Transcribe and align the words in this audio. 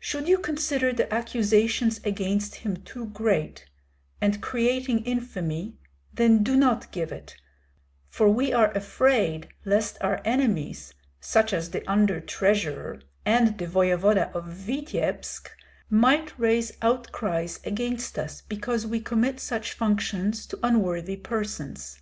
Should 0.00 0.26
you 0.26 0.38
consider 0.38 0.92
the 0.92 1.14
accusations 1.14 2.00
against 2.02 2.56
him 2.56 2.78
too 2.78 3.10
great, 3.10 3.64
and 4.20 4.42
creating 4.42 5.04
infamy, 5.04 5.76
then 6.12 6.42
do 6.42 6.56
not 6.56 6.90
give 6.90 7.12
it, 7.12 7.36
for 8.08 8.28
we 8.28 8.52
are 8.52 8.72
afraid 8.72 9.50
lest 9.64 9.96
our 10.00 10.20
enemies 10.24 10.94
such 11.20 11.52
as 11.52 11.70
the 11.70 11.86
under 11.88 12.18
treasurer, 12.18 13.00
and 13.24 13.56
the 13.56 13.68
voevoda 13.68 14.32
of 14.32 14.46
Vityebsk 14.46 15.48
might 15.88 16.36
raise 16.36 16.72
outcries 16.82 17.60
against 17.62 18.18
us 18.18 18.40
because 18.40 18.84
we 18.84 18.98
commit 18.98 19.38
such 19.38 19.74
functions 19.74 20.44
to 20.48 20.58
unworthy 20.60 21.14
persons. 21.14 22.00